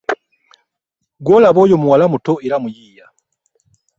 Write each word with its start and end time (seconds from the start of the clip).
Gwolaba 1.23 1.59
oyo 1.65 1.75
muwala 1.81 2.05
muto 2.13 2.33
era 2.45 2.53
omuyiiya. 2.59 3.05